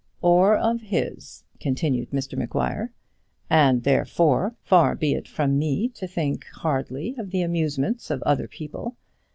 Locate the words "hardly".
6.55-7.13